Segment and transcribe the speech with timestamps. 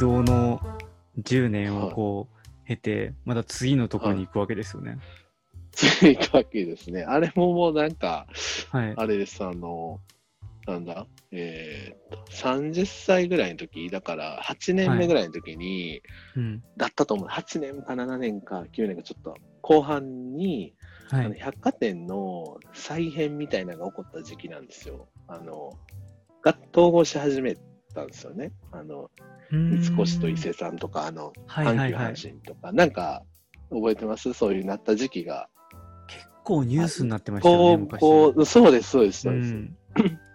[0.00, 0.60] 動の
[1.20, 4.98] 10年をこう経て、また次のところに行くわけですよね。
[5.72, 7.04] 次行くわけですね。
[7.04, 8.26] あれももうなんか、
[8.70, 8.94] はい。
[8.96, 10.00] あれです、あの、
[10.66, 16.02] なんだ、えーっと、30歳ぐらいの時、だから8年目ぐらいの時に、
[16.34, 16.62] うん。
[16.76, 17.28] だったと思う。
[17.28, 20.74] 8年か7年か9年かちょっと後半に、
[21.10, 21.38] あのはい。
[21.38, 25.08] 百貨店の再編みたいなのが起こった時期なんですよ。
[25.28, 25.72] あの、
[26.42, 27.56] が統合し始め
[27.94, 28.52] たんですよね。
[28.72, 29.10] あの、
[29.50, 32.12] 三越と伊勢さんとか、あの、はい阪急はいはい。
[32.14, 33.22] 阪神とか、なんか、
[33.70, 34.32] 覚えてます？
[34.32, 35.48] そういうなった時期が。
[36.08, 38.00] 結構ニュースになってましたよね、こう、昔。
[38.00, 39.52] こう、そうです、そうです、うそうです。
[39.54, 39.76] ん。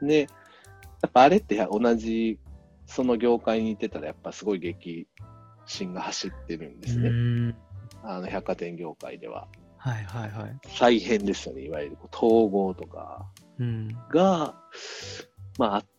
[0.08, 0.22] で、
[1.04, 2.40] やっぱあれって同じ、
[2.86, 5.08] その業界にいてたら、やっぱすごい激
[5.65, 7.10] 震が走ってるんですね。
[7.10, 7.55] うん
[8.04, 9.48] あの、百貨店業界では。
[9.77, 10.60] はいはいはい。
[10.68, 13.26] 再編ですよね、いわゆる統合とか
[13.60, 13.87] うん。
[14.10, 14.55] が、
[15.58, 15.95] まああって、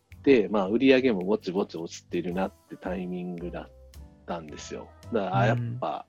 [0.49, 3.69] まあ売り上げもぼちぼち落ちてるなってタイミングだっ
[4.25, 4.89] たんですよ。
[5.13, 6.05] だから、あやっぱ、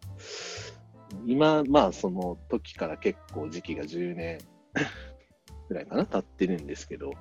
[1.27, 4.39] 今、まあその時から結構時期が10年
[5.69, 7.13] ぐらいかな、経ってるんですけど、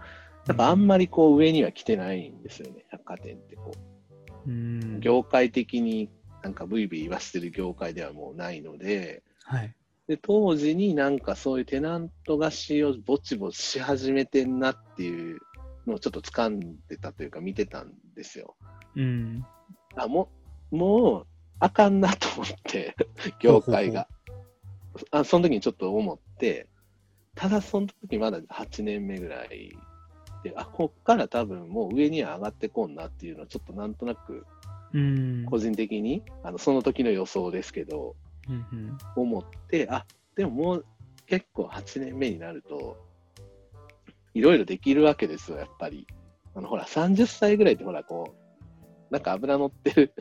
[0.47, 3.71] やっぱあんまりこう上には来てないんですよね、百貨店ってこ
[4.45, 4.49] う。
[4.49, 4.99] うん。
[4.99, 6.09] 業界的に
[6.41, 9.75] なんかブイブイ言わせてる業界ではもうないので、はい。
[10.07, 15.39] で、当時になんかそういうテナント貸しをぼちぼちし始めてんなっていう
[15.87, 18.55] のをちょっと掴んでたというか見てたんですよ。
[18.95, 19.45] うん。
[19.95, 20.29] あ、も
[20.71, 21.27] う、もう、
[21.59, 22.95] あかんなと思って、
[23.39, 24.07] 業界が。
[25.11, 26.67] あ、その時にちょっと思って、
[27.35, 29.77] ただその時まだ8年目ぐらい
[30.43, 34.45] で、あ、こっから多分もう上には上がってこんなっていうのはちょっとなんとなく
[34.93, 35.45] うん。
[35.45, 38.15] 個人的に、あの、その時の予想ですけど、
[38.49, 40.05] うんうん思って、あ、
[40.35, 40.85] でももう
[41.25, 42.97] 結構8年目になると、
[44.37, 46.05] いろいろできるわけですよ、やっぱり。
[46.55, 48.35] あの、ほら、30歳ぐらいってほら、こ
[49.09, 50.13] う、なんか油乗ってる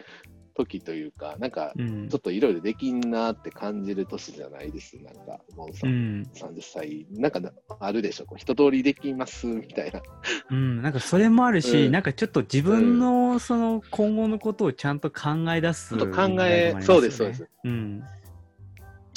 [0.54, 4.96] 時というか、なんか、うんちょっといろいろできんなって感じる年じゃないです。
[5.02, 6.22] なんか、ゴンさ、うんん。
[6.34, 7.40] 30歳、なんか
[7.80, 10.00] あるでしょ、こう一通りできますみたいな。
[10.50, 10.82] うん。
[10.82, 15.90] なんかそれもあるし、うんなんかちょっと自分のその今後のことをちゃんと考え出す。
[15.90, 17.48] ちょっと考えそうですそうです。
[17.64, 18.02] うん。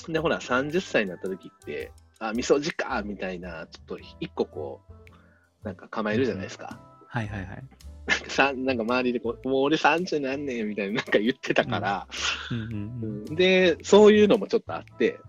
[0.09, 6.79] で、ほら、30歳になった時って、あ、味噌汁かみたいな、ちょっと一個こう、なんか構えるじゃないですか。
[7.07, 7.63] はいはいはい。
[8.09, 12.07] なんかさなんか周りでこう、もう俺30なんねんみたいななんか言ってたから、
[12.51, 13.35] うんうんうん。
[13.35, 15.19] で、そういうのもちょっとあって、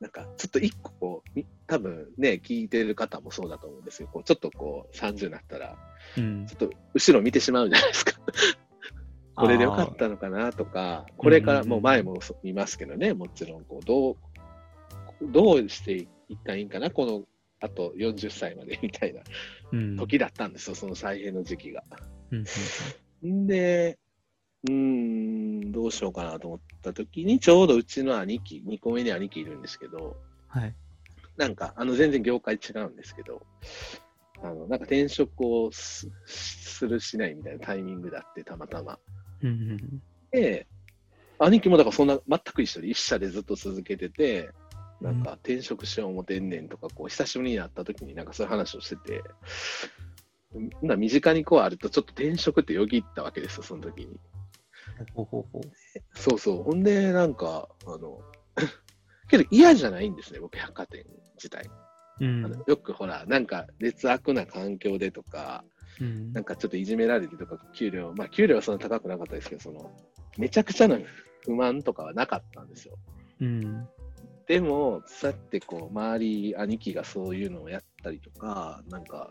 [0.00, 4.08] なんかちょっと一個こう、み多分ね、聞いてる方もそうだと思うんですよ。
[4.12, 5.76] こうちょっとこう30になったら、
[6.16, 8.12] うんちょっと後ろ見てしまうじゃないですか。
[9.34, 14.16] これでよかったのかなとか、これから、もう前も見ますけどね、もちろん、こう、どう、
[15.22, 17.24] どうしていったらいいんかな、この、
[17.60, 19.22] あと40歳まで みたいな
[19.72, 19.96] うん。
[19.96, 21.82] 時だったんですよ、その再編の時期が。
[22.30, 22.44] うん
[23.22, 23.98] うんんで、
[24.68, 24.72] うー
[25.68, 30.16] ん、どうしようかなと思った時に、ちょうどうちの兄貴、2個目に兄貴いるんですけど、
[30.48, 30.74] はい。
[31.36, 33.46] なんか、あの、全然業界違うんですけど、
[34.42, 38.98] あの、なんか転職をすするしないみたいなタイミングだって、たまたま。
[39.42, 40.66] うんうんで、
[41.38, 44.50] 兄貴もだからそんな全く一緒で、一社でずっと続けてて、
[45.00, 49.22] なんか転職しよう思てんねんとか、こう、久しぶりに会った時になんかそういう話をしてて、
[50.82, 54.18] な身近にこうあるとちょっと転職ってよぎったわけですよ、その時に。
[55.14, 55.62] ほうほうほう。
[56.14, 56.62] そうそう。
[56.62, 58.20] ほんで、なんか、あの、
[59.28, 61.04] けど嫌じゃないんですね、僕、百貨店
[61.36, 61.68] 自体。
[62.20, 65.64] うんあのよくほら、なんか劣悪な環境でとか、
[66.00, 69.92] うんなんかちょっといじめられてとか、給料、まあ給料はそんな高くなかったですけど、その、
[70.36, 70.98] めちゃくちゃな
[71.44, 72.98] 不満とかはなかったんですよ。
[73.40, 73.88] うん
[74.48, 79.30] でも、そうやってこう、周り、兄貴がそういうのをやったりとか、なんか、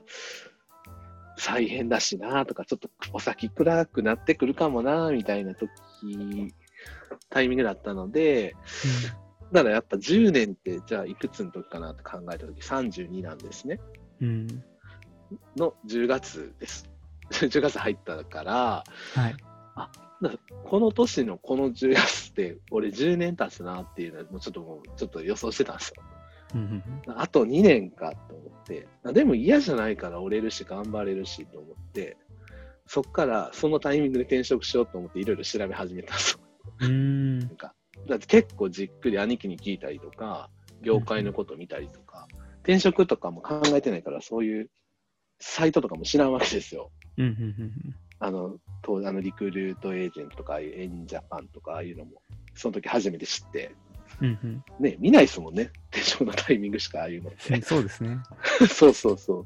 [1.37, 6.53] 再編だしなとか、ちょっとお先暗くなってくるかもなみたいな時、
[7.29, 8.55] タイミングだったので、
[9.51, 13.79] だからやっぱ10年って、じゃあいくつの時かなって考えた時、32なんですね。
[14.21, 14.63] うん
[15.57, 16.89] の10月です。
[17.31, 18.83] 10月入ったから、
[19.15, 19.33] はい。
[19.33, 20.06] だから
[20.63, 26.03] この年のこの10月って、俺10年経つなっていうのは、もうちょっともう、ちょっと予想してたんですよ。
[26.55, 32.17] うんあと2年かと思って、あでも嫌じゃないから折れるし頑張れるしと思って、
[32.85, 36.39] そっからそのタイミングで転職しようと思っていろいろ調べ始めたんですよ。
[36.81, 37.73] うんなんか
[38.07, 40.49] だって結構じっくり兄貴に聞いたりとか、
[40.81, 42.27] 業界のこと見たりとか、
[42.59, 44.69] 転職とかも考えてないからそういう
[45.39, 46.91] サイトとかも知らんわけですよ。
[47.17, 52.21] うんうんあの、とあのリクルートエージェントとか、エンジャパンとか、ああいうのも、
[52.55, 53.75] その時初めて知って、
[54.21, 55.71] うんうんね、見ないですもんね。
[55.91, 57.61] 転職のタイミングしかああいうのってうん。
[57.63, 58.17] そうですね。
[58.69, 59.45] そうそうそう。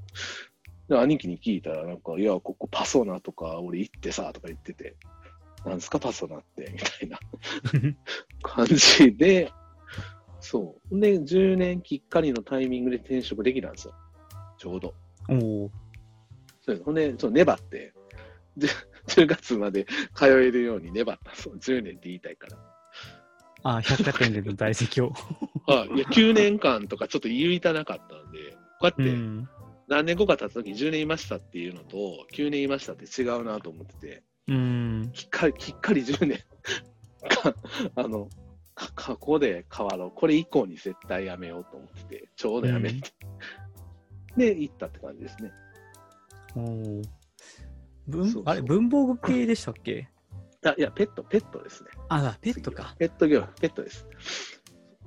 [0.87, 4.95] で、兄貴に聞いたら、なんか、いや、ここパソナとか、俺行ってさ、とか言ってて、
[5.65, 7.19] なんすかパソナって、みたいな
[8.41, 9.51] 感じで、
[10.39, 10.99] そう。
[10.99, 13.93] で、10年きっかりのタイミングで転職できたんですよ。
[14.57, 14.93] ちょうど。
[15.29, 15.71] おお。
[16.61, 17.93] そうですほんで、そう粘って、で
[19.07, 21.55] 10月まで通えるように粘ったんですよ。
[21.55, 22.57] 10年って言いたいから。
[23.63, 25.13] ああ、百貨店での在籍を。
[25.67, 25.95] はい。
[25.95, 29.49] いや、9年間とかちょっと言いたなかったんで、こうやってうん。
[29.87, 35.11] 何年後か経つときに10年いましたっていうのと、9年いましたって違うなと思ってて、うん。
[35.13, 36.39] きっかり、きっかり10年
[37.29, 37.55] か、
[37.95, 38.29] あの、
[38.73, 40.11] か過去で変わろう。
[40.11, 43.13] これ以降に絶対やめようと思ってて、ちょうどやめて。
[44.37, 45.51] で、行ったって感じですね。
[46.55, 47.01] おお。
[48.07, 50.09] 文あれ、文房具系でしたっけ？
[50.63, 51.89] あいや、ペット、ペットですね。
[52.09, 52.95] あ、だペットか。
[52.99, 54.05] ペット業、ペットです。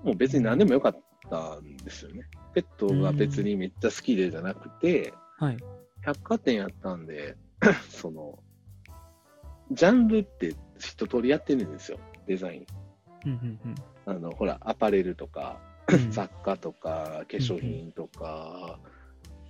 [0.03, 1.01] もう別に何でもよかっ
[1.31, 2.29] たんですよね。
[2.55, 5.57] ペットが別にめっちゃ好きでじゃなくて、はい。
[6.03, 7.37] 百貨店やったんで、
[7.89, 8.39] その、
[9.71, 12.67] ジャンルって一通りやってるんですよ、デザイン。
[13.27, 13.75] うんうんうん
[14.07, 15.59] あの、ほら、アパレルとか、
[15.89, 18.79] うん 雑貨とか、化粧品とか、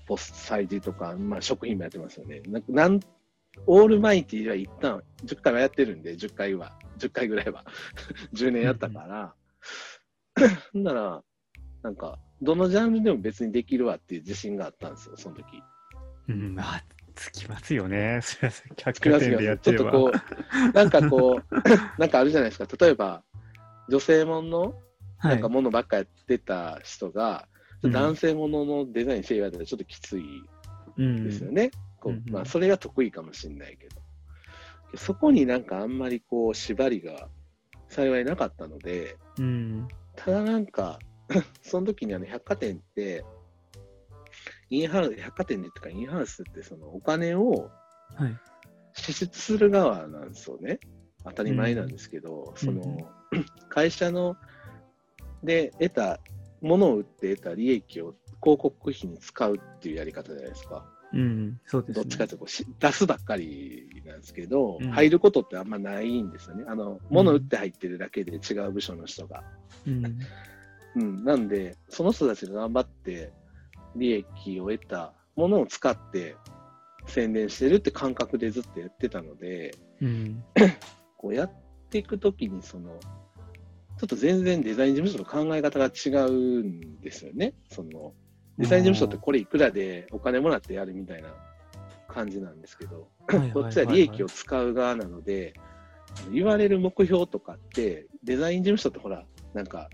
[0.06, 2.40] ポストサイズとか、まあ、食品もやってますよね。
[2.46, 3.00] なんなん
[3.66, 7.64] オールマイティは一旦10回はやってるんで、10回は、10回ぐらいは、
[8.34, 9.34] 10年やったから、
[10.72, 11.22] ほんなら、
[11.82, 15.62] なんか、どのジャンルでも別にできるわっていう自信があったんですよ、その時。
[16.28, 16.84] うん、まあ、
[17.14, 18.20] つきますよね。
[18.22, 19.84] それは百つきますよ貨店でやってれば。
[19.84, 20.20] ちょっとこ
[20.72, 21.54] う、なんかこう、
[22.00, 22.84] なんかあるじゃないですか。
[22.84, 23.22] 例えば、
[23.88, 24.74] 女性もの
[25.18, 27.54] はないんかものばっかやってた人が、うん
[27.90, 30.24] 男性もののデザインして言われたらちょっときつい
[30.96, 31.70] うんですよね。
[32.04, 34.02] こうんうまあ、それが得意かもしれないけど。
[34.96, 37.28] そこになんかあんまりこう縛りが
[37.88, 39.88] 幸いなかったので、うん。
[40.14, 40.98] ただなんか、
[41.62, 43.24] その時にあの百貨店って、
[44.70, 47.70] インハウス、百貨店でっていうかインハウスってそのお金を
[48.16, 48.36] はい。
[48.92, 50.78] 支出する側なんですよね。
[51.24, 54.36] 当たり前なんですけど、その、う ん会社の
[55.42, 56.20] で得た、
[56.60, 60.93] ものを売って得た利益を広告費に使うっていうやり方じゃないですか。
[61.14, 61.60] うん。
[61.66, 62.02] そうですね。
[62.02, 66.64] どっちかというとこうし出すばっかりなんですけど、うん入ることってあんまないんですよね。
[66.66, 69.44] あの、物売って入ってるだけで違う部署の人が。
[69.86, 70.18] うん。
[70.96, 71.24] うん。
[71.24, 73.32] なんで、その人たちが頑張って
[73.96, 76.36] 利益を得たものを使って
[77.06, 80.44] 宣伝してるって感覚でずっとやってたので、うん。
[81.16, 81.52] こうやっ
[81.90, 82.98] ていくときに、その、
[83.98, 86.32] ちょっと全然デザイン事務所と考え方が違う
[86.64, 87.54] んですよね。
[87.70, 88.12] その、
[88.58, 91.28] デザイン事務所ってこれいくらでお金もらってやるみたいな
[92.08, 93.08] 感じなんですけど、
[93.52, 95.54] こっちは利益を使う側なので、
[96.32, 99.88] 言われる目標とかって、デザイン事務所ってほら、なんか、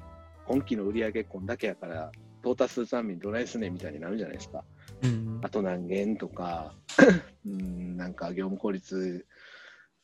[0.46, 2.12] 今期の売上こんだけやから、
[2.42, 4.64] 到達するためにどないすねんみたいになるじゃないですか。
[5.02, 5.48] うんあ。
[5.48, 6.74] と何件とか、
[7.46, 9.26] うん、なんか業務効率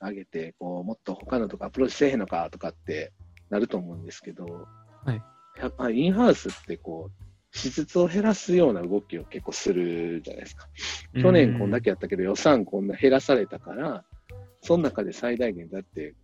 [0.00, 3.12] 上げて、こう、もっと他のとかアプローチせえへんのかとかって
[3.50, 4.66] なると思うんですけど、
[5.04, 5.22] はい
[5.58, 7.25] やっぱインハウスってこう、
[7.56, 10.68] 支出を減らすような動きを結構するじゃないですか。
[11.20, 14.04] 去年こんだけやったけど予算こんな減らされたから、
[14.60, 16.14] その中で最大限だって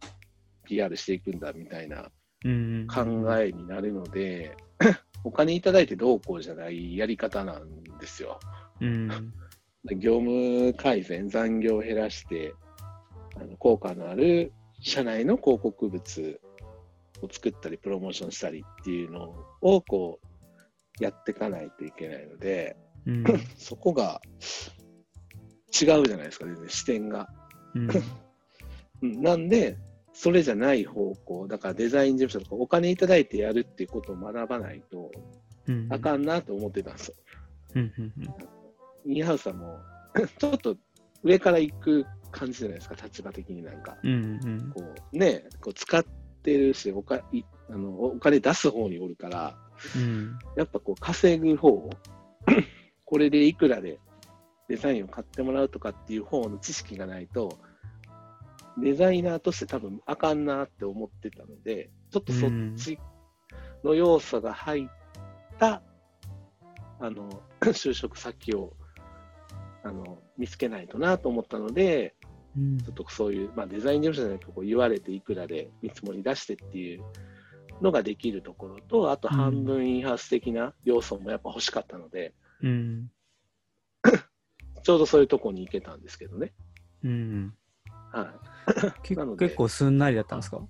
[0.65, 2.11] PR していくんだみたいな
[2.45, 3.03] うん考
[3.39, 4.57] えになるので、
[5.25, 8.39] お金いただいてどうこうじゃないやり方なんですよ。
[8.81, 9.09] うん。
[9.99, 12.55] 業務改善、残業を減らして、
[13.37, 16.41] あの効果のある社内の広告物
[17.23, 20.32] を作ったり、プロモーションしたりっていうのをこう
[21.01, 23.25] やっていかないといけないので、うん。
[23.57, 24.21] そこが
[25.81, 27.29] 違うじゃないですか、全然視点が。
[27.75, 27.89] うん。
[29.03, 29.77] うんなんで、
[30.13, 35.11] それじゃない方向、だからデザイン事務所とかお金いただいてやるっていうことを学ばないと
[35.69, 35.89] うん。
[35.91, 37.15] あかんなと思ってたんですよ。
[39.05, 39.81] インハウスはも
[40.15, 40.77] う、 ちょっと
[41.23, 43.97] 上から行く感じじゃないですか、立場的になんか。
[44.03, 44.13] うん。
[44.13, 44.71] うん。
[44.75, 46.05] こうね、こう使っ
[46.43, 49.57] てるしおかいあの、お金出す方におるから、
[49.97, 50.39] うん。
[50.57, 51.91] やっぱこう稼ぐ方、
[53.05, 53.99] これでいくらで
[54.69, 57.59] デザインを買ってもらうとかっていう方の知識がないと、
[58.79, 62.99] デザイナーとして多分あかんなって思ってたので、ちょっとそっち
[63.85, 64.89] の要素が入っ
[65.59, 65.83] た、
[67.01, 68.73] あの、 就職先を、
[69.85, 72.15] あの、見つけないとなと思ったので、
[72.57, 77.03] うんちょっとそういう、まあ、デザイン事務所じゃなくてこう言われていくらで見積もり出してっていう
[77.83, 83.11] のができるところと、あと半分インハウス的な要素もやっぱ欲しかったので、うん。
[84.83, 86.53] ちょうどそういうとこに行けたんですけどね。
[87.05, 87.55] うん。
[88.13, 89.01] はい。
[89.39, 90.61] 結構すんなりだったんですか？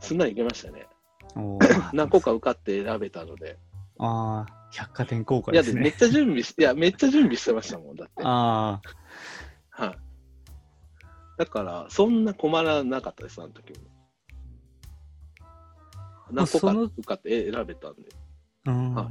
[0.00, 0.88] すんなり行けましたね。
[1.92, 3.58] 何個か受かって選べたので。
[3.98, 5.80] ああ、百貨店効果いや、ですね。
[5.82, 8.22] でめっちゃ準備し、 いや、めっちゃ準備してましたもん、だって。
[8.22, 8.32] はい。
[8.32, 8.80] あ
[9.72, 9.94] あ、
[11.36, 13.78] だから、そんな困らなかったです、あの時も。
[16.32, 18.08] 何個かって選べたんで。
[18.66, 19.06] うんはい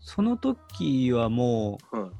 [0.00, 2.10] その時はもはい、う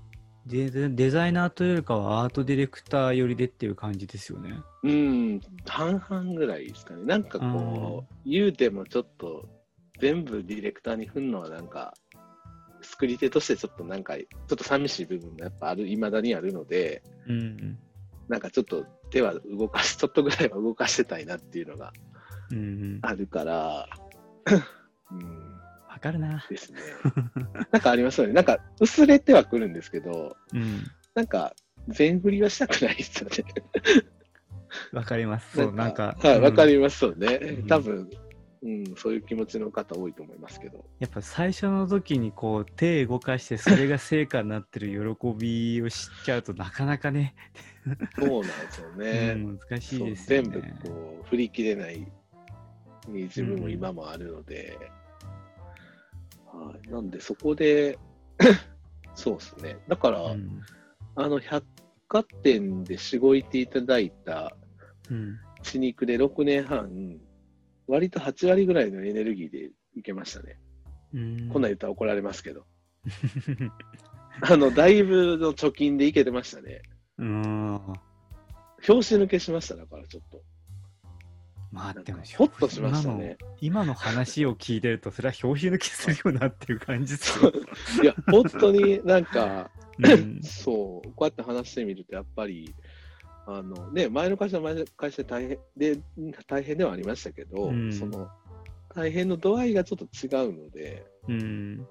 [0.46, 4.54] デザデザイナーというよりかはアートディレクター寄りでっていう感じですよね。
[4.82, 7.04] うん、半々ぐらいですかね。
[7.04, 9.48] なんかこう、言うてもちょっと、
[10.00, 11.94] 全部ディレクターに振るのはなんか、
[12.82, 17.78] 作り手としてちょっとなんか、ちょっと寂しい部分がやっぱある、未だにあるので、うん。
[18.28, 21.92] なんかちょっと手は動かし、ちょっとぐらいは動かしてたいなっていうのが。
[23.02, 24.09] あるから、うん、
[25.88, 26.44] わかるな。
[26.48, 26.80] ですね。
[27.72, 28.32] なんかありますよね。
[28.32, 30.86] なんか薄れてはくるんですけど、うん。
[31.14, 31.54] なんか
[31.88, 33.44] 全振りはしたくないですよね。
[34.92, 35.56] わかります。
[35.56, 36.16] そう、なんか。
[36.20, 36.72] はい、わかる。
[36.72, 37.64] りますよねう。
[37.64, 38.08] ん多分、
[38.62, 40.84] うん、そういう気持ちの方多いと思いますけど。
[41.00, 47.34] やっぱ最初の時にこう手動かしてそれが成果になってる喜びを知っちゃうとなかなかね、
[48.18, 49.32] そうなんですよね。
[49.36, 50.48] うん、難しいそうですよね。
[50.50, 52.06] 全部こう振り切れない
[53.08, 54.78] 自分も今もあるので、
[56.46, 57.98] はい、なんでそこで
[59.14, 60.62] そうですねだから、うん。
[61.16, 61.64] あの百
[62.08, 64.56] 貨店でしごいていただいた
[65.10, 65.38] うん。
[65.62, 67.18] 血肉で6年半
[67.86, 70.58] 割と8割ぐらいのエネルギーでいけましたね、
[71.12, 71.48] うん。
[71.50, 72.64] こんなん言ったら怒られますけど
[74.42, 76.82] あのだいぶの貯金でいけてましたね
[77.18, 77.80] うん。
[78.80, 80.42] 拍子抜けしましただからちょっと
[81.72, 83.84] まあでも、ほっとしましたね今の。
[83.84, 87.52] 今の話を聞いてると、それは表紙抜きするようなっていう感じですよ。
[88.02, 89.70] いや本当になんか
[90.02, 92.74] うんそう、こうやって話してみると、やっぱり、
[93.46, 96.00] あのね、前の会社は前の会社で大変で
[96.46, 98.28] 大変ではありましたけど、うんその
[98.94, 101.86] 大変の度合いがちょっと違うので、うん。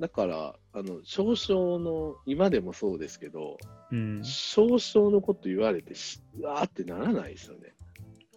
[0.00, 3.56] だから、あの少々の、今でもそうですけど、
[3.90, 4.20] うん。
[4.22, 5.94] 少々のこと言われて
[6.42, 7.74] わーってならないですよね。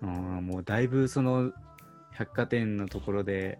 [0.03, 1.51] あーもうだいぶその
[2.11, 3.57] 百貨店のところで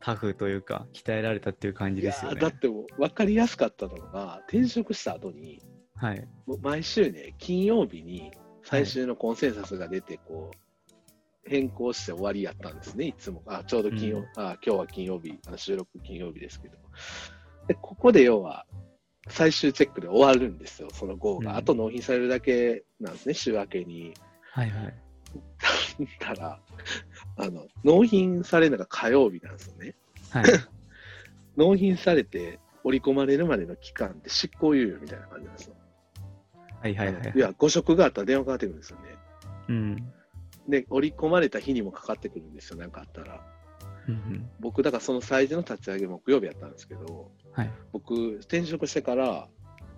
[0.00, 2.38] タフというか鍛えられたっていう感じですよね。
[2.38, 5.60] ーだってもう分かりやすかったのが、転職した後に、
[5.96, 6.28] はい。
[6.46, 8.30] もう毎週ね、金曜日に
[8.62, 13.42] 最終のコンセンサスが出て、こう、変更して終わりやったんですね、いつも。
[13.46, 16.76] あ、ちょうど金曜、うんあ、今日は金曜日、あの収録金曜日ですけど。
[17.66, 18.64] で、ここで要は、
[19.28, 21.52] 最終チェックで終わるんですよ、その号が。
[21.52, 24.14] うんあと納品されるだけなんですね、週明けに。
[24.52, 24.94] はいはい。
[26.20, 26.60] たら、
[27.36, 29.94] あの、納品されるのが火曜日なんですよね。
[30.30, 30.44] はい。
[31.56, 35.76] 納品されて織り込まれるまでの期間って執行猶予みたいな感じなんですよ。
[36.80, 37.32] はいはいはい。
[37.34, 39.16] いや、誤植があったら電話かかってくるんですよね。
[39.68, 40.12] うん。
[40.68, 43.44] で、織り込まれた日にもかかってくるんですよ、なんかあったら。
[44.08, 44.50] うんうん。
[44.60, 47.70] 僕、だからその催事の立ち上げ木曜日やったんですけど、はい。
[47.92, 49.48] 僕、転職してから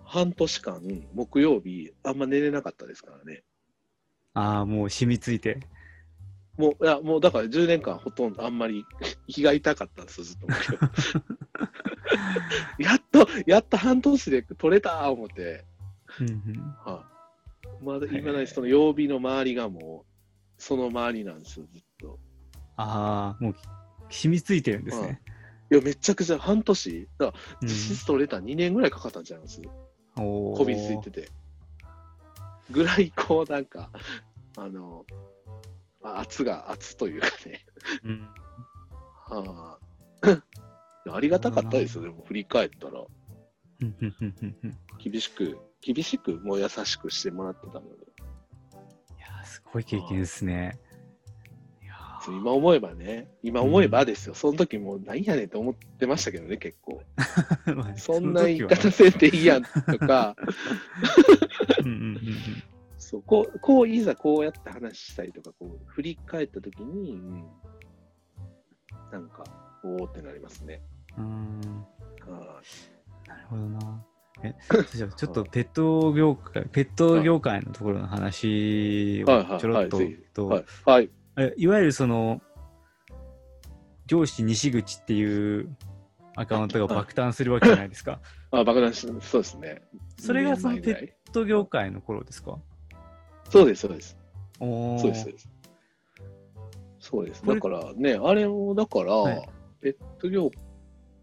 [0.04, 3.44] 半年間、木曜日、あんま寝れなかったですからね。
[4.34, 5.60] ああ、もう染みついて。
[6.56, 8.84] もう、いや、もうだから10年間ほとんどあんまり
[9.26, 10.46] 日が痛かったんですよ、ずっと。
[12.78, 15.64] やっと、やっと半年で取れた思って、
[16.20, 16.76] うんうん。
[16.84, 17.04] は
[17.80, 17.84] い。
[17.84, 22.18] まだ、今だにその曜日の周りがもう、その周りなんですよ、ずっと。
[22.76, 23.54] ああ、もう
[24.10, 25.20] 染みついてるんですね。
[25.70, 27.32] いや、めちゃくちゃ半年、だ
[27.62, 29.62] 実質取れた2年ぐらいかかったんちゃいます？
[30.16, 31.28] おーこびりついてて。
[32.70, 33.90] ぐらい、こう、なんか、
[34.56, 35.04] あの、
[36.02, 37.66] あ圧が、圧というかね、
[38.04, 38.28] うん。
[39.26, 39.78] は
[40.22, 43.04] あ、ありがたかったですよ、でも振り返ったら、
[44.98, 50.78] 厳しく、厳しくも優しくしてもらってたので、いやー、すごい経験ですね。
[50.82, 50.89] いや
[52.22, 57.02] そう今思えばね、今思えばですよ、その時もうなんやねんと思ってましたけどね、結構。
[57.66, 60.36] ー まあそんな言い方せんでいいやんとか、
[61.80, 62.16] うんうんうんうん。
[62.98, 67.44] そうこうこういざこうやって話したりとか、こう振り返った時に、うん、
[69.10, 69.44] なんか、
[69.82, 70.82] おーってなりますね。
[71.16, 71.86] うーん。
[72.28, 72.60] あ
[73.26, 74.04] なるほどな。
[74.42, 74.54] え、
[74.94, 79.36] じゃあちょっとペット業界、ペット業界のところの話はい。
[79.44, 79.56] はい。
[79.56, 80.08] をちょろっとはい。
[80.08, 80.34] ぜひ。
[80.34, 82.40] と、はい、はい、えいわゆるその、
[84.06, 85.76] 上司西口っていう
[86.36, 88.20] アカウントが爆誕するわけじゃないですか。
[88.50, 89.82] あ爆弾しそうですね。
[90.18, 92.58] それがそのペット業界の頃ですか？
[93.48, 94.16] そうです、そうです。
[94.58, 95.48] おーそうです、そうです。
[96.98, 97.46] そうです。
[97.46, 99.48] だからね、あれも、だから、はい
[99.80, 100.50] ペット業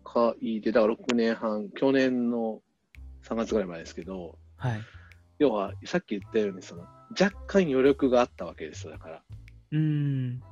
[0.04, 2.64] 界で、だから6年半、去年の
[3.22, 4.82] 3月ぐらい前ですけど、はい。
[5.38, 9.24] 要は、さっき言ったように、その、若干余力があったわけですよ、だから。
[9.72, 10.44] うーん。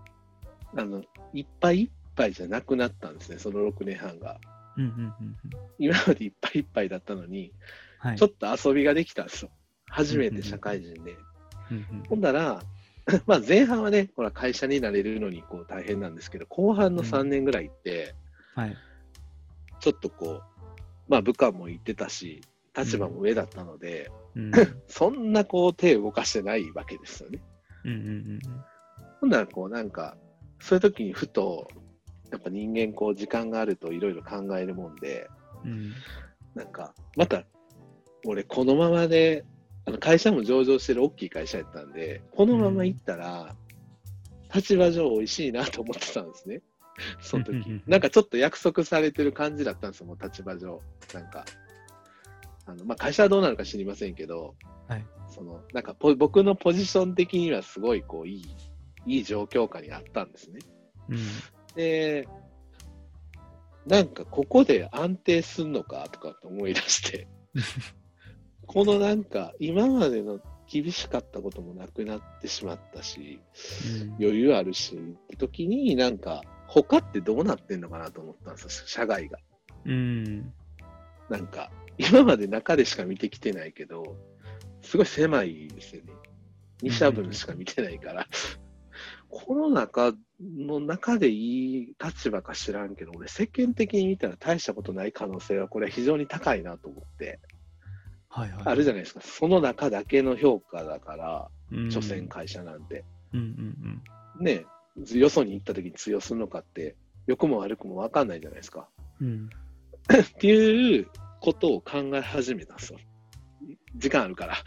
[0.78, 1.04] あの、
[1.34, 4.40] いっぱいいっぱいじゃなくなったんですね、その6年半が。
[4.78, 5.38] うんうんうんうん。
[5.78, 7.52] 今までいっぱいいっぱいだったのに、
[8.00, 8.18] はい。
[8.18, 9.52] ちょっと遊びができたんですよ。
[9.88, 11.12] 初めて社会人で。
[11.12, 12.62] うんほんだら、
[13.26, 18.16] まあ前半はね、ほら会社になれるのにこう大変なんですけど、後半の3年ぐらいって、
[18.54, 18.78] はい。
[19.80, 20.44] ちょっとこう、
[21.08, 22.42] まあ部下も言ってたし、
[22.78, 24.52] 立場も上だったので、うん
[24.88, 27.40] そんなこう手を動かしてないわけですよね。
[27.86, 28.40] うんうん
[29.26, 30.16] ほんならこうなんか、
[30.60, 31.68] そういう時にふと、
[32.32, 35.28] やっぱ人間こう時間があるといろいろ考えるもんで、
[35.64, 35.94] うんうん
[36.54, 37.44] なんか、また、
[38.26, 39.44] 俺このままで、
[39.86, 43.56] あの会社も上場してる大きい会社やったんで、このまま行ったら、
[44.54, 46.62] 立場上美味しいなと思ってたんですね。
[47.20, 47.82] その時。
[47.88, 50.82] なんかちょっと約束されてる感じだったんですよ、もう立場上。
[51.14, 51.44] なんか、
[52.68, 54.56] あのまあ、会社はどうなるか知りませんけど、
[54.88, 58.46] はいそのなんかポ僕のポジション的にはすごいこういい、
[59.06, 60.60] いい状況下にあったんですね。
[61.10, 61.18] うん
[61.76, 62.28] で、
[63.86, 67.28] なんかここで安定すんのかとかって思い出して、
[68.66, 73.40] このなんか今までの厳しかったこともなくなってしまったし、
[74.02, 79.38] うん余裕あるしって時になんか他ってどうなってんのかなと思ったんですよ、社外が。
[79.86, 80.54] うん
[81.30, 84.18] なんか今まで中でしか見てきてないけど、
[84.82, 86.14] すごい狭いですよね。
[86.82, 88.28] 2社分しか見てないから。
[89.38, 97.42] この中の中でいい立場か知らんけど、俺世間的に見たら大したことない可能性はこれは非常に高いなと思って、
[98.30, 98.62] はいはい。
[98.64, 99.20] あるじゃないですか。
[99.20, 103.04] その中だけの評価だから、うん所詮会社なんて。
[103.34, 104.04] うんうん
[104.40, 104.66] ね、
[105.12, 106.96] よそに行った時に通用するのかって、
[107.28, 108.88] 良くも悪くも分かんないじゃないですか。
[109.20, 109.28] うん。
[109.28, 109.50] うん。
[110.22, 111.10] っていう
[111.42, 113.00] ことを考え始めたんですよ。
[113.98, 114.54] 時間あるから。
[114.54, 114.64] はい。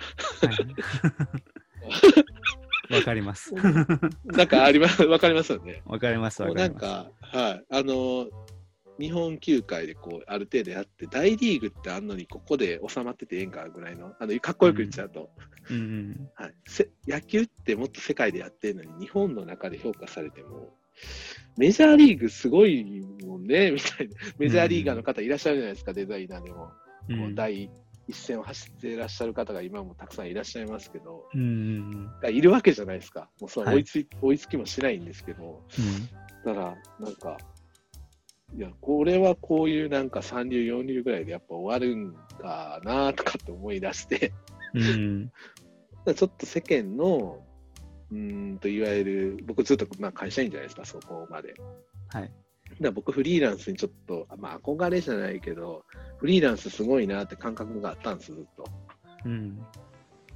[2.90, 3.54] わかります。
[4.24, 5.82] なんかあります、わかりますよね。
[5.84, 6.42] わかります。
[6.42, 6.82] わかります。
[6.84, 8.28] なんか、はい、あの、
[8.98, 15.30] 日本球界でこう、ある程度やって、大リーグってあんのに、ここで収まっててええんかぐらいの、あの、かっこよく言っちゃうと、
[15.70, 16.30] うんうん。
[16.34, 20.74] はい、せ野球ってもっと世界でやってるのに、日本の中で評価されても、
[21.56, 24.14] メジャーリーグすごいもんね、みたいな。
[24.38, 26.70] メジャーリーガーの方いらっしゃるじゃないですか、デザイナーでも。
[27.08, 27.34] うこう
[28.08, 33.28] 一線を走っていらっしゃる方が今もたくさんいらっしゃいますけど、うんいるわけじゃないですか。
[33.38, 36.54] もうそ追いつい、追いつきもしないんですけど、うん。
[36.54, 37.36] だから、なんか、
[38.56, 44.32] いや、これはこういうなんか三流、四流ぐらいでやっぱ終わるんかなとかって思い出して、
[44.72, 45.32] うん。
[46.16, 47.44] ちょっと世間の、
[48.10, 51.54] うーんといわゆる、僕ずっとまあ会社員じゃないですか、そこまで。
[52.08, 52.32] はい。
[52.80, 55.84] だ僕フリーランスにちょっと、まあ憧れじゃないけど、
[56.18, 58.64] フリーランスすごいなって感覚があったんです、ずっと。
[59.24, 59.58] うん。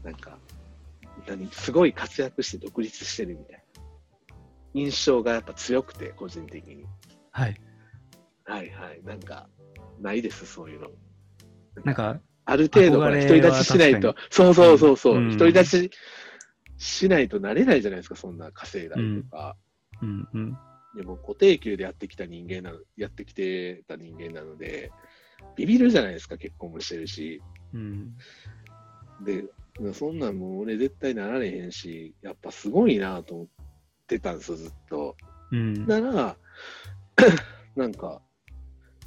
[0.02, 0.38] なんか、
[1.26, 3.62] 何、すごい活躍して独立してるみたいな。
[4.74, 6.86] 印象がやっぱ強くて、個人的に。
[7.30, 7.60] はい。
[8.44, 9.02] はいはい。
[9.04, 9.48] なんか、
[10.00, 10.90] ないです、そういうの。
[11.84, 15.90] なんか、ある程度ほら独り立ちしないと確、そうそうそうそう、うん独り立ち
[16.78, 19.56] しないとなれないじゃないですか、そんな稼いだりとか。
[20.02, 20.58] うんうん。
[20.94, 24.92] でも固定給でやってきた人間なの、やってきてた人間なので、
[25.56, 27.42] ビビるじゃないですか、結婚もしてるし。
[27.72, 28.16] うん。
[29.24, 29.44] で、
[29.94, 33.48] そんなんもう俺絶対なられへんし、やっぱすごいなと思っ
[34.06, 35.16] てたんですよ、ずっと。
[35.50, 35.86] うん。
[35.86, 36.36] なら、
[37.76, 38.22] なんか、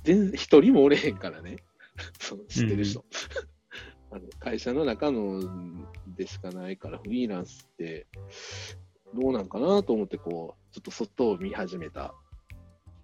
[0.04, 1.58] 全然一人もおれへんからね、
[2.20, 3.06] その知ってる人。
[4.12, 5.42] あの会社の中の
[6.16, 8.08] でしかないから、フリーランスって
[9.16, 12.14] どうなんかなと思って、こう、ちょっと外を見始めた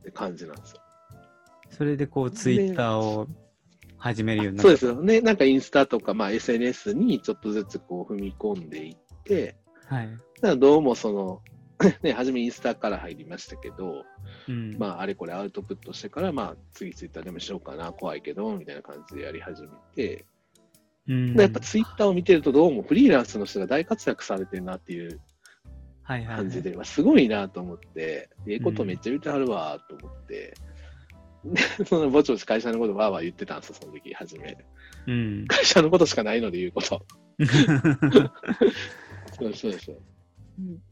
[0.02, 0.82] って感じなんですよ。
[1.69, 3.28] それでこう、ツイッターを
[3.97, 4.69] 始めるようになった。
[4.69, 5.21] そうですよね。
[5.21, 9.56] なんかインスタとか、まあ、SNS にちょっとずつこう踏み込んでいって、
[9.88, 10.10] はい。
[10.41, 11.41] だどうもその、
[12.04, 14.06] ね、初めインスタから入りましたけど、
[14.47, 14.78] うん。
[14.78, 20.26] まあ、あれこれアウトプットしてから、まあ、次ツイッターでもしようかな、怖いけど、みたいな感じでやり始めて、
[21.08, 25.19] うん、でやっぱツイッターを見てると、どうもフリーランスの人が大活躍されてるなっていう
[26.19, 30.54] 感じで、まあすごいなと思って、ええことめっちゃ言ってはるわと思って、
[31.43, 34.58] で そのぼちぼち会社のことわーわー言ってたんですよ、その時初め。
[35.08, 35.47] うん。
[35.47, 37.06] 会社のことしかないので言うこと。
[39.39, 40.02] そうそうそう。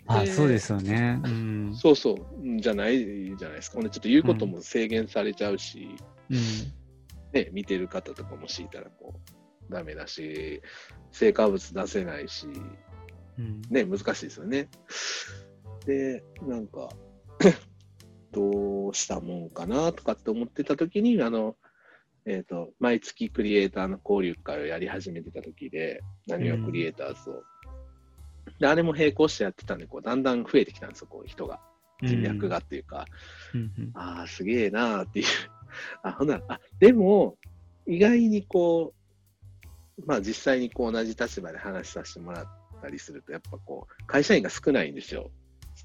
[0.08, 1.22] あ、そうですよね。
[1.24, 1.76] うん。
[1.76, 2.98] そうそう、うんじゃない
[3.38, 3.76] じゃないですか。
[3.76, 5.96] ほんでちょっと言うことも制限されちゃうし、
[6.30, 6.38] うん。
[7.34, 9.14] ね、見てる方とかも敷いたらこ
[9.70, 10.62] う、ダメだし、
[11.12, 12.78] 成果物出せないし、うん。
[13.70, 14.70] ね、難しいですよね。
[15.86, 16.90] で、なんか、
[18.32, 21.56] どうしたもんかなとかって思ってた時に、あの、
[22.26, 27.44] えっ、と、毎月クリエイターの交流会をやり始めてた時で、何はクリエイターズを。
[28.60, 31.60] で、あれも並行してやってたんで、こう、だんだん増えてきたんですよ、こう、人が。
[32.04, 33.06] 人脈がっていうか、
[33.54, 33.92] うんうん。
[33.94, 35.26] ああ、すげえなーっていう。
[36.04, 37.38] あ、ほんなら、あ、でも、
[37.86, 45.32] 意外にこう、まあ実際にこう同じ立場で話させてもらったりすると、やっぱこう、会社員が少ないんですよ。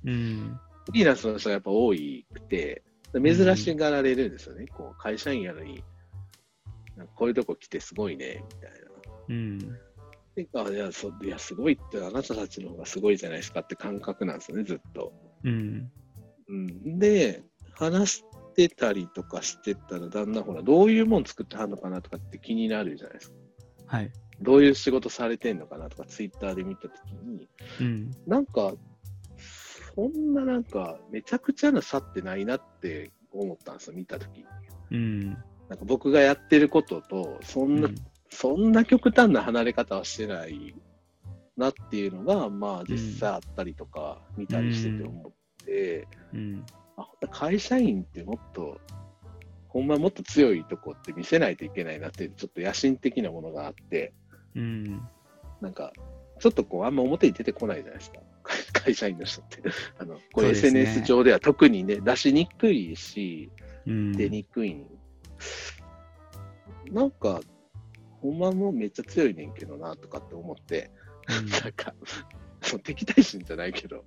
[0.04, 0.58] うん。
[0.86, 4.66] フリーランスの人がやっぱ多いくて、珍しがられるんですよね。
[4.66, 5.82] こう会社員やのに、
[7.14, 8.76] こういうとこ来てすごいね、みたいな。
[9.28, 9.58] うん。
[10.36, 15.12] であいやそいや、すごいって、あなたたちの方がすごいじゃないですかって感覚なんですよね、ずっと。
[15.44, 15.90] うん。
[16.48, 18.24] うん、で、話し
[18.56, 23.36] てたりとかしてたら、だんだんほら、どういうもん作ってはんのかなとかって気になるじゃないですか。
[23.86, 24.12] はい。
[24.40, 27.48] どういう仕事されてんのかなとか、ツイッターで見たときに、
[27.80, 28.10] うん。
[28.26, 28.74] なんか、
[29.94, 34.46] そんななんか、めちゃくちゃな差ってないなって思ったんですよ、見たときに。
[34.90, 35.24] うん。
[35.68, 37.88] なんか僕がやってることと、そんな、
[38.30, 40.74] そんな極端な離れ方はしてない
[41.56, 45.32] なっていうのが、まあ実際あったりとか、見たりしてて思っ
[45.64, 46.64] て、うん。
[46.96, 48.80] あ会社員ってもっと、
[49.68, 54.12] ほんまもっと強いとこって見せないといけないなって、ちょっと野心的なものがあって、
[54.56, 55.08] うん。
[55.60, 55.92] なんか、
[56.38, 58.18] ちょっとこう、あんま表に出てこないじゃないですか。
[58.84, 59.62] 会社員の人って。
[59.98, 63.50] あの、これ SNS 上では特にね、出しにくいし、
[63.86, 64.12] うん。
[64.12, 64.84] 出にくい。
[66.90, 67.40] なんか、
[68.20, 70.90] ほんまもうめっちゃ強いねんけどな、とかって思って、
[71.62, 71.94] なんか、
[72.82, 74.04] 敵対心じゃないけど、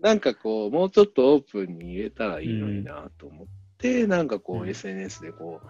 [0.00, 3.46] なんかこう、もうちょっとオープンに言えたらいいのになと思っ
[3.78, 5.66] て、なんかこう、うん SNS でこう、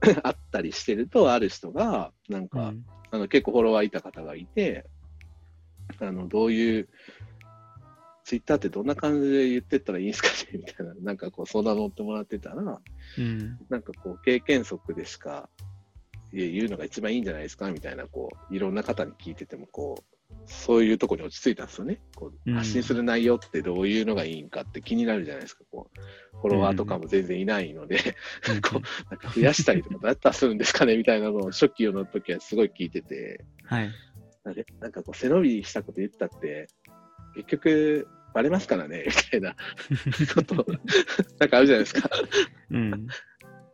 [0.22, 2.86] あったりしてると、ある人が、なんか、うん。
[3.12, 4.86] あの結構フォロワーいた方がいて、
[6.00, 6.88] あのどういう、
[8.24, 12.80] ツイッターってどんな感じで言ってったらいいんですかねみたいな、 なんかこう相談乗ってもらってたら、
[13.18, 13.58] うん。
[13.68, 15.48] なんかこう経験則でしか
[16.32, 22.00] 言うのが一番いいんじゃないですかみたいな、こういろんな方に聞いてても、こうそういうところに落ち着いたんですよね。
[22.16, 25.64] こううん発信する内容ってどういうのがいいんかって気になるじゃないですか。
[25.70, 27.98] こうフォロワーとかも全然いないので、
[28.62, 33.90] こなんか増やしたりとかどうやったらするんですかねみたいなのを初期の時はすごい聞いてて、はい。
[34.44, 36.68] なんでなんかこう背伸びしたこと言ったって、
[37.34, 39.54] 結局バレますからねみたいな
[40.34, 40.66] こと、
[41.38, 42.10] なんかあるじゃないですか。
[42.70, 43.06] うん。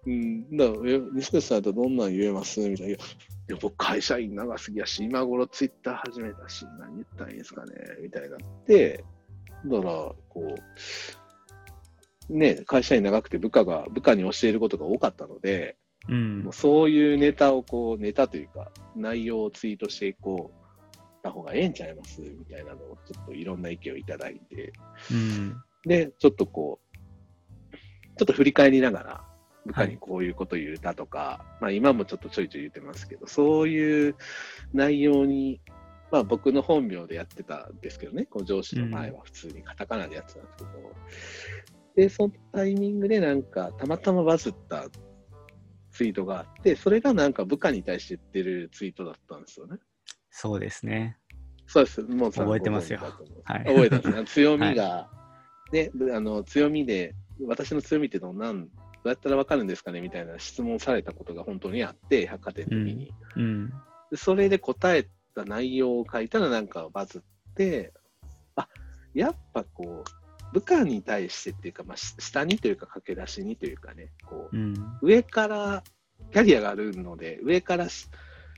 [0.07, 2.61] うん、だからえ西口さんとどんなん言えます？
[2.61, 2.93] みたいな。
[2.93, 3.01] いや、い
[3.49, 7.73] や僕会社員長すぎやし、今頃ツイッター始めたし、何言ったらいいんですかね？
[8.01, 9.05] みたいになって、
[9.65, 9.93] だから、
[10.29, 10.55] こ
[12.31, 15.77] う、ね、会社員長くて部下が、部下に教えることが多かったので、
[16.09, 16.53] うんもう。
[16.53, 22.21] そういうネタをこう、ネタというか、内容をツイートしていこう、た方がええんちゃいます？
[22.21, 24.73] みたいなのを、ちょっといろんな意見をいただいて、
[25.11, 25.57] うん。
[25.85, 26.97] で、ちょっとこう、
[28.19, 29.25] ちょっと振り返りながら、
[29.67, 34.17] 部下にこういうこと言うたとか、まあ今もちょっとちょいちょい言ってますけど、そういう
[34.73, 35.61] 内容に、
[36.11, 40.71] まあ僕の本名でやってたんですけどね、こう上司の前は普通にカタカナでやってたんですけど、
[41.97, 44.87] で、そのタイミングでなんかたまたまバズった
[45.91, 49.79] ツイートがあって、それがなんか部下に対して言ってるツイートだったんですよね。
[50.31, 51.17] そうですね。
[51.67, 52.03] そうです。
[52.03, 53.01] もう覚えてますよ
[53.45, 54.35] はい覚えてます。
[54.35, 55.11] 強みが、
[55.73, 57.15] ね、あの強みで、
[57.47, 58.71] 私の強みってどんなん、ど
[59.07, 63.13] うやったらわかるんですかねみたいな質問されたことが本当にあって、百貨店の時に。
[63.37, 63.71] うん。
[64.11, 67.93] でそれで答えた内容を書いたらなんかバズって、
[68.55, 68.69] あ、
[69.15, 74.75] やっぱこう、部下に対してっていうか、まあ、し下にというか駆け出しにというかね、こう、うん。
[75.03, 75.85] 上から、
[76.33, 78.09] キャリアがあるので、上からし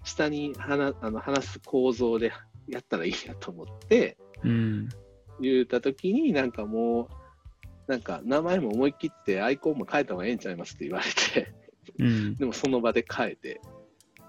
[0.04, 2.32] 下に話あの話す構造で
[2.68, 4.88] やったらいいやと思って、うん。
[5.40, 7.08] 言ったときに、なんかもう、
[7.88, 11.52] なんか名前も思い切ってアイコンも変えた方がええんちゃいますって言われて、
[11.98, 12.34] うん。
[12.36, 13.60] でもその場で変えて、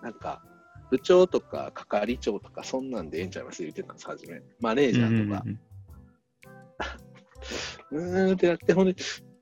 [0.02, 0.42] なんか、
[0.90, 4.42] 部長とか係長とかそんなんでええんちゃいますって言ってたんです、初め。
[4.60, 5.44] マネージャーとか。
[7.92, 8.96] うーんってなって、ほんで、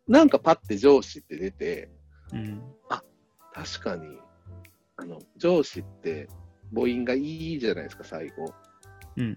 [0.08, 1.89] なんかパッて上司って出て、
[2.34, 2.62] うん。
[3.53, 4.19] 確かに、
[4.97, 6.27] あの、上司って
[6.73, 8.53] 母音がいいじゃないですか、最後。
[9.15, 9.36] うん。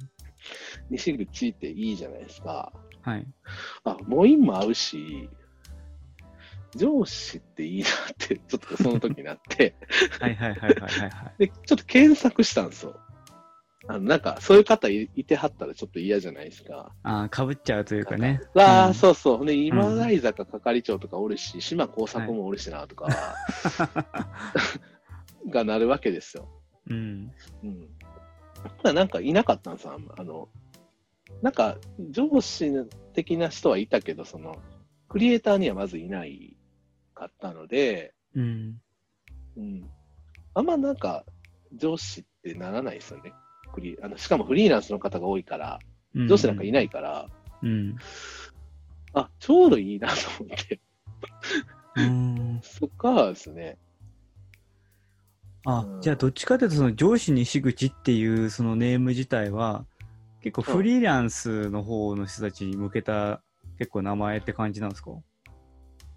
[0.90, 2.72] 西口っていいじゃないですか。
[3.02, 3.26] はい。
[3.84, 5.28] あ、母音も合うし、
[6.76, 9.74] 上司っていいなって、ちょっとその時になって、
[10.20, 11.46] はいはいはいはいはいはい。
[11.46, 13.00] で、ちょっと検索したんですよ。
[13.88, 16.94] あの、なんか、そういう方いいてはったらちょっと嫌じゃないですか。
[17.02, 18.40] ああ、かぶっちゃうというかね。
[18.54, 19.46] わあ、うんそうそう。
[19.46, 23.08] で、今成坂係長とかおるし、島耕作もおるしな、とか、
[25.48, 26.48] がなるわけですよ。
[26.88, 27.32] うん。
[27.64, 27.88] うん。
[28.84, 30.48] まあ、なんかいなかったんですあの、
[31.42, 31.78] なんか、
[32.10, 32.70] 上司
[33.14, 34.56] 的な人はいたけど、その、
[35.08, 36.56] クリエイターにはまずいない
[37.14, 38.80] かったので、うん。
[39.56, 39.90] うん。
[40.54, 41.24] あんまなんか、
[41.74, 43.32] 上司ってならないですよね。
[43.72, 45.78] クリあのしかもフリーランスの方が多いから、
[46.14, 47.28] 上司なんかいないから、
[47.62, 47.96] うん。
[49.14, 50.14] あ、ちょうどいいなと
[50.44, 50.80] 思って。
[51.96, 52.60] うん。
[52.64, 53.78] そっからですね、
[55.64, 59.84] あ、うんじゃあどっちかというとその上司西口っていうそのネーム自体は
[60.40, 63.42] 結構フリーランスの方の人たちに向けた
[63.78, 65.10] 結構名前って感じなんですか？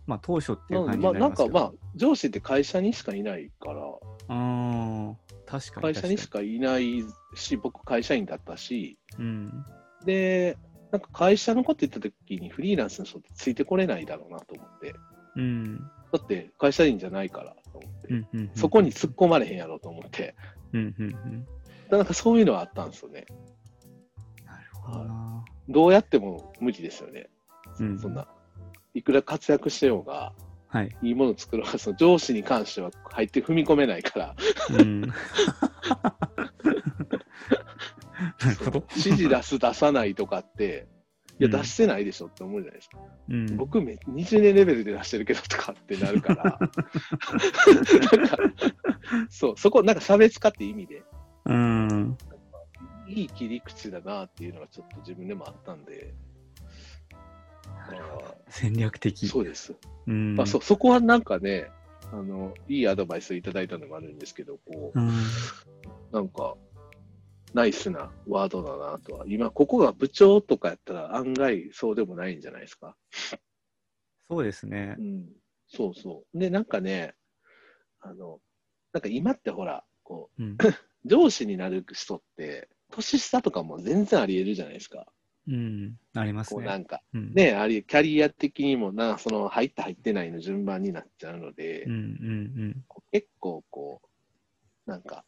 [0.06, 1.54] まあ当初っていう感じにまあ、なりますけど。
[1.54, 3.82] なんかまあ、上司って会社にしかいないから、
[4.28, 7.04] あー確かに会社にしかいない
[7.36, 9.66] し、僕会社員だったし、うん。
[10.06, 10.58] で、
[10.92, 14.94] なんか会社のこと言ったときにフリーランスの人ってついてこれないだろうなと思って、
[15.38, 15.78] うん。
[15.78, 15.84] だ
[16.18, 20.36] って会社員じゃないからと思って、うんうんうんそこに突っ込まれへんやろうと思って、
[20.74, 21.46] うんうんうん。
[21.90, 23.26] だなんかそういうのはあったんですよね。
[24.92, 25.14] なるほ
[25.70, 27.30] どうやっても無理ですよね。
[27.80, 28.28] うんそんな。
[28.94, 30.34] いくら活躍してようが、
[30.68, 30.96] はい。
[31.02, 34.36] いいものを作ろうが、その上司に関しては入って踏み込めないから、
[34.78, 35.04] うん。
[38.96, 40.88] 指示出す、出さないとかって、
[41.40, 42.98] いや、うん出してないでしょって思うじゃないですか。
[43.30, 43.58] うん。
[43.58, 46.44] 僕め、20年レベルで出してるけどとかってなるから、
[48.18, 48.38] なんか
[49.30, 51.04] そう、そこ、なんか差別化って意味で、
[51.46, 52.18] うん。
[53.14, 56.14] いい切り口だなっていうのがちょっと自分でもあったんで、
[57.88, 59.26] なるほどあ戦略的。
[59.26, 59.74] ーそうです。
[60.08, 60.36] うん。
[60.40, 61.70] あそうそこはなんかね
[62.12, 65.12] あの、いいアドバイスいただいたのがあるんですけど、こう、うん。
[66.12, 66.56] なんか、
[67.56, 69.26] ナイスなワードだなとは。
[69.28, 72.96] 今、ここが部長とかやったら案外そうでもないんじゃないですか。
[74.30, 75.02] そうですねう。
[75.02, 75.30] ん。
[75.68, 76.38] そうそう。
[76.40, 77.16] で、なんかね、
[78.00, 78.40] あの、
[78.92, 80.52] なんか今ってほら、こうん。
[80.52, 80.58] う、
[81.06, 85.06] 上司になる人って、年下とかも全然あり得るじゃないですか。
[85.48, 85.98] うん。
[86.16, 86.84] ありますこう、なね。
[86.84, 87.34] んか、うん。
[87.34, 94.02] ね、あり、キャリア的にもな、その、入った入ってないの順番になっちゃうので、うんうんこう結構こ
[94.88, 95.26] う、なんか、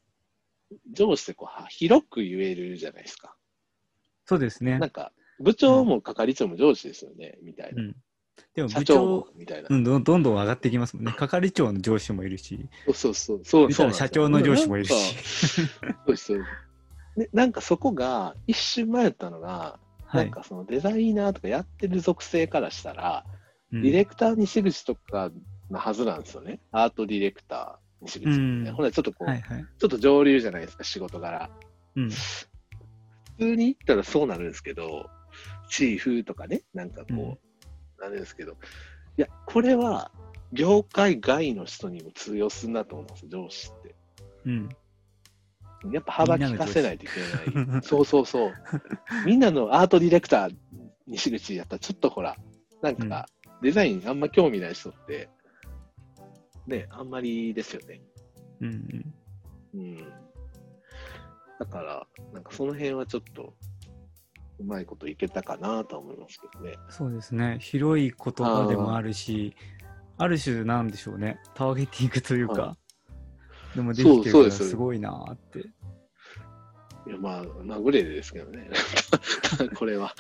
[0.92, 3.36] 上司ってこうは広く言えるじゃないですか。
[4.26, 4.90] そうですねなん。
[4.90, 7.84] か、部長も係長も上司ですよね、みたいうな。
[7.84, 7.96] ん。
[8.54, 9.68] でも社長部長も、みたいな。
[9.70, 11.14] うん、どんどんどん上がっていきますもんね。
[11.18, 13.72] 係長の上司もいるし、そうそうそう。
[13.74, 14.94] そう社長の上司もいるし。
[16.06, 16.46] そうそう
[17.16, 20.32] でなんかそこが一瞬迷ったのが、はないん。
[20.32, 23.26] かそのデザイナーとかやってる属性からしたら、
[23.74, 25.32] うんディレクター西口とか
[25.70, 26.60] なはずなんですよね。
[26.72, 29.66] アートディレクター西口うんほらちょっとこう、はいはい。
[29.78, 31.50] ちょっと上流じゃないですか、仕事柄。
[31.96, 32.10] うん。
[32.10, 32.48] 普
[33.40, 35.10] 通に言ったらそうなるんですけど、
[35.70, 37.38] チーフとかね、なんかこ
[37.98, 38.56] う、なるんですけど、い
[39.22, 40.12] や、これは
[40.54, 43.96] 業界外の人にも通用するなと思うんですよ、上司って。
[44.46, 44.70] うん。
[45.92, 47.82] やっぱ幅利かせないといけない。
[47.84, 48.54] そうそうそう。
[49.26, 50.56] みんなのアートディレクター、
[51.08, 52.36] 西口やったらちょっとほら、
[52.82, 53.28] なんか
[53.62, 55.30] デザインあんま興味ない人って、
[56.68, 58.02] ね、あんまりですよね。
[58.62, 59.14] うん
[59.74, 59.80] うん。
[59.80, 59.98] うん。
[61.60, 63.54] だから、なんかその辺はちょっと、
[64.58, 66.78] うまいこといけたかなとは思いますけどね。
[66.90, 67.58] そうですね。
[67.60, 69.54] 広い言葉でもあるし、
[70.18, 71.40] ある種なんでしょうね。
[71.54, 72.78] ターゲティングというはか、
[73.76, 75.60] でもできてるからすすごいなーって。
[75.60, 78.70] いや、まあ、まぐれでですけどね。
[79.76, 80.14] これは。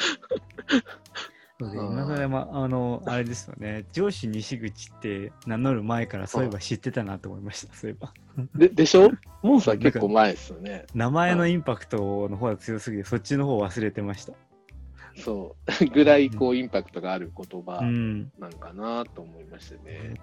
[1.60, 3.86] 今更まあの、あれですよね。
[3.94, 7.74] 上司西口って名乗る前からそういえば知ってたなと思いました。
[7.74, 8.14] そういえば。
[8.56, 9.10] で、でしょ？
[9.42, 10.86] モンさん結構前ですよね。
[10.94, 14.34] 名前のインパクトの方が強すぎて、そっちの方忘れてました。
[15.16, 15.86] そう。
[15.92, 18.32] ぐらい、こう、インパクトがある言葉うん。
[18.38, 20.16] なんかなと思いましてね。